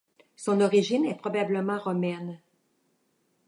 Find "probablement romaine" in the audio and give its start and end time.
1.19-2.39